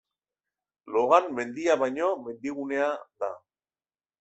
[0.95, 2.91] Logan mendia baino, mendigunea
[3.27, 3.33] da.